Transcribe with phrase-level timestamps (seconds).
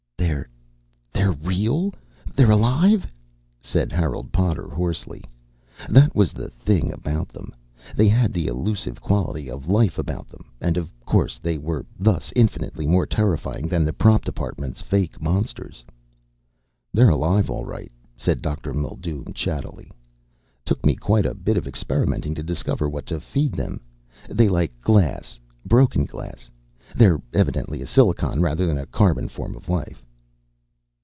[0.17, 0.47] "They're
[1.11, 1.93] they're real.
[2.35, 3.05] They're alive!"
[3.61, 5.23] said Harold Potter hoarsely.
[5.89, 7.53] That was the thing about them.
[7.95, 12.31] They had the elusive quality of life about them and of course they were thus
[12.35, 15.83] infinitely more terrifying than the prop department's fake monsters.
[16.93, 18.73] "They're alive all right," said Dr.
[18.73, 19.91] Mildume chattily.
[20.63, 23.81] "Took me quite a bit of experimenting to discover what to feed them.
[24.29, 26.49] They like glass broken glass.
[26.95, 30.05] They're evidently a silicon rather than a carbon form of life."